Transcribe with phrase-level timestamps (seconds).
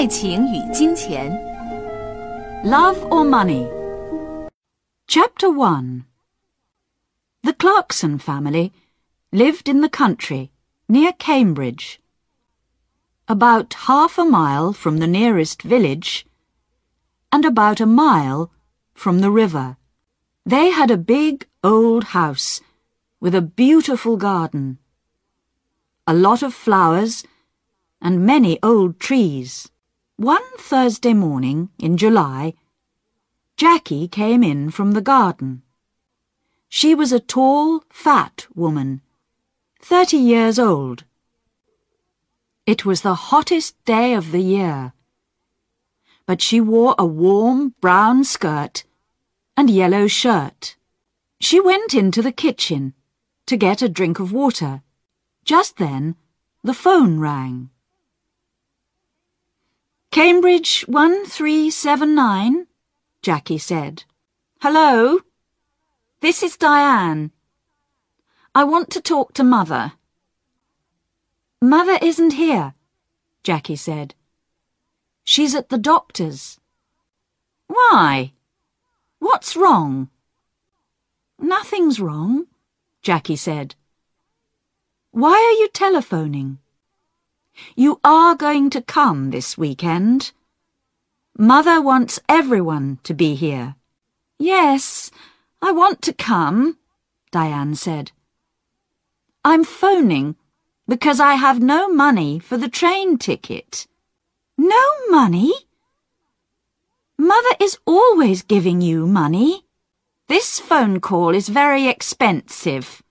[0.00, 1.30] 爱情与金钱。
[2.64, 3.68] Love or Money?
[5.06, 6.04] Chapter 1
[7.42, 8.72] The Clarkson family
[9.32, 10.50] lived in the country
[10.88, 11.98] near Cambridge.
[13.26, 16.24] About half a mile from the nearest village
[17.30, 18.50] and about a mile
[18.94, 19.76] from the river.
[20.44, 22.60] They had a big old house
[23.20, 24.78] with a beautiful garden,
[26.06, 27.24] a lot of flowers
[28.00, 29.68] and many old trees.
[30.21, 32.53] One Thursday morning in July,
[33.57, 35.63] Jackie came in from the garden.
[36.69, 39.01] She was a tall, fat woman,
[39.81, 41.05] thirty years old.
[42.67, 44.93] It was the hottest day of the year,
[46.27, 48.83] but she wore a warm brown skirt
[49.57, 50.75] and yellow shirt.
[51.39, 52.93] She went into the kitchen
[53.47, 54.83] to get a drink of water.
[55.45, 56.15] Just then,
[56.63, 57.70] the phone rang.
[60.11, 62.67] Cambridge 1379,
[63.21, 64.03] Jackie said.
[64.59, 65.21] Hello?
[66.19, 67.31] This is Diane.
[68.53, 69.93] I want to talk to Mother.
[71.61, 72.73] Mother isn't here,
[73.41, 74.13] Jackie said.
[75.23, 76.59] She's at the doctor's.
[77.67, 78.33] Why?
[79.19, 80.09] What's wrong?
[81.39, 82.47] Nothing's wrong,
[83.01, 83.75] Jackie said.
[85.11, 86.57] Why are you telephoning?
[87.75, 90.31] You are going to come this weekend.
[91.37, 93.75] Mother wants everyone to be here.
[94.37, 95.11] Yes,
[95.61, 96.77] I want to come,
[97.31, 98.11] Diane said.
[99.43, 100.35] I'm phoning
[100.87, 103.87] because I have no money for the train ticket.
[104.57, 105.53] No money?
[107.17, 109.65] Mother is always giving you money.
[110.27, 113.01] This phone call is very expensive,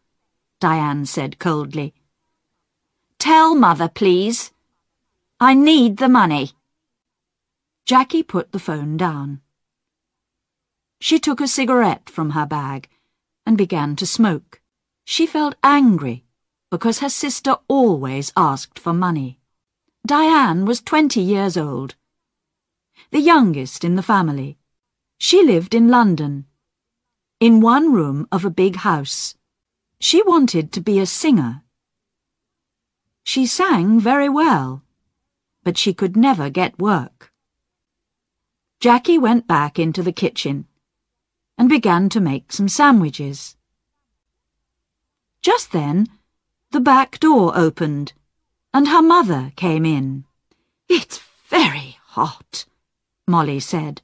[0.61, 1.95] Diane said coldly.
[3.31, 4.51] Tell Mother, please.
[5.39, 6.51] I need the money.
[7.87, 9.41] Jackie put the phone down.
[11.01, 12.89] She took a cigarette from her bag
[13.47, 14.61] and began to smoke.
[15.05, 16.25] She felt angry
[16.73, 19.39] because her sister always asked for money.
[20.05, 21.95] Diane was twenty years old,
[23.13, 24.59] the youngest in the family.
[25.19, 26.47] She lived in London,
[27.39, 29.37] in one room of a big house.
[30.01, 31.63] She wanted to be a singer.
[33.33, 34.83] She sang very well,
[35.63, 37.33] but she could never get work.
[38.81, 40.67] Jackie went back into the kitchen
[41.57, 43.57] and began to make some sandwiches.
[45.43, 46.09] Just then,
[46.73, 48.15] the back door opened
[48.75, 50.25] and her mother came in.
[50.89, 52.65] It's very hot,
[53.29, 54.03] Molly said.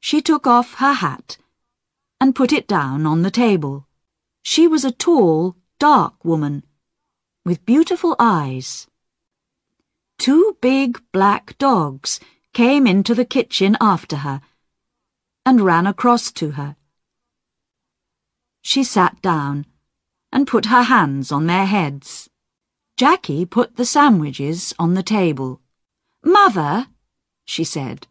[0.00, 1.36] She took off her hat
[2.18, 3.86] and put it down on the table.
[4.42, 6.62] She was a tall, dark woman
[7.44, 8.86] with beautiful eyes.
[10.18, 12.20] Two big black dogs
[12.52, 14.40] came into the kitchen after her
[15.46, 16.76] and ran across to her.
[18.62, 19.66] She sat down
[20.32, 22.28] and put her hands on their heads.
[22.96, 25.60] Jackie put the sandwiches on the table.
[26.22, 26.88] Mother,
[27.46, 28.06] she said.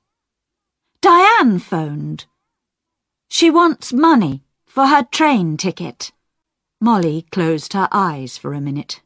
[1.01, 2.25] Diane phoned.
[3.29, 6.11] She wants money for her train ticket.
[6.81, 9.01] Molly closed her eyes for a minute.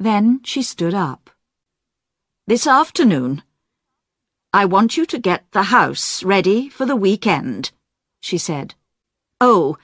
[0.00, 1.28] Then she stood up.
[2.46, 3.42] This afternoon,
[4.50, 7.70] I want you to get the house ready for the weekend,
[8.22, 8.74] she said.
[9.42, 9.76] Oh,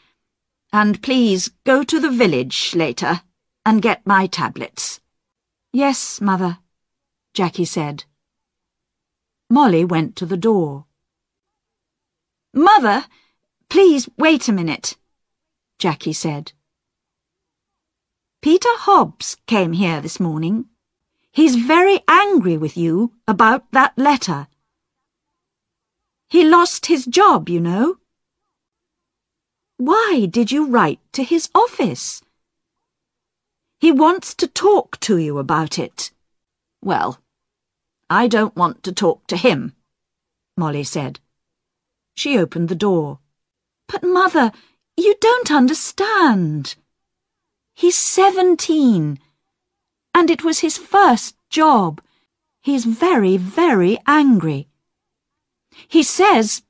[0.73, 3.21] and please go to the village later
[3.67, 5.01] and get my tablets.
[5.71, 6.61] Yes, Mother,
[7.35, 8.05] Jackie said.
[9.51, 10.87] Molly went to the door.
[12.55, 13.05] Mother,
[13.69, 14.97] please wait a minute,
[15.79, 16.53] Jackie said.
[18.47, 20.67] Peter Hobbs came here this morning.
[21.33, 24.47] He's very angry with you about that letter.
[26.29, 27.97] He lost his job, you know.
[29.79, 32.23] Why did you write to his office?
[33.81, 36.13] He wants to talk to you about it.
[36.81, 37.19] Well,
[38.09, 39.75] I don't want to talk to him,
[40.57, 41.19] Molly said.
[42.15, 43.19] She opened the door.
[43.89, 44.53] But, Mother,
[44.97, 46.77] you don't understand.
[47.79, 49.19] He's seventeen,
[50.15, 52.01] and it was his first job.
[52.63, 54.69] He's very, very angry.
[55.87, 56.63] He says...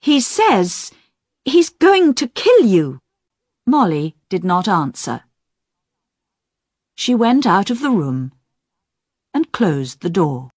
[0.00, 0.90] He says
[1.44, 3.00] he's going to kill you.
[3.66, 5.24] Molly did not answer.
[6.94, 8.32] She went out of the room
[9.34, 10.40] and closed the door.